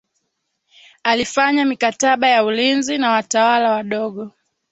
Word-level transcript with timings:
alifanya 1.03 1.65
mikataba 1.65 2.27
ya 2.27 2.43
ulinzi 2.45 2.97
na 2.97 3.11
watawala 3.11 3.71
wadogo 3.71 4.31